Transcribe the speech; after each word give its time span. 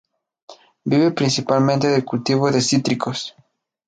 Vive 0.83 1.11
principalmente 1.11 1.87
del 1.87 2.03
cultivo 2.03 2.49
de 2.49 2.59
cítricos. 2.59 3.35